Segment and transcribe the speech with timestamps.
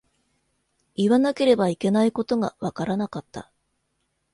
[0.95, 3.51] 言わなければいけないことがわからなかった。